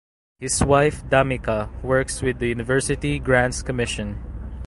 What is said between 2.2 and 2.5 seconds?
with the